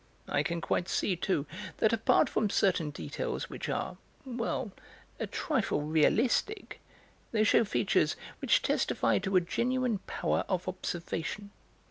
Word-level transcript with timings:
I 0.27 0.41
can 0.41 0.61
quite 0.61 0.89
see, 0.89 1.15
too, 1.15 1.45
that 1.77 1.93
apart 1.93 2.27
from 2.27 2.49
certain 2.49 2.89
details 2.89 3.51
which 3.51 3.69
are 3.69 3.97
well, 4.25 4.71
a 5.19 5.27
trifle 5.27 5.83
realistic, 5.83 6.81
they 7.31 7.43
shew 7.43 7.63
features 7.65 8.15
which 8.39 8.63
testify 8.63 9.19
to 9.19 9.35
a 9.35 9.41
genuine 9.41 9.99
power 10.07 10.43
of 10.49 10.67
observation. 10.67 11.51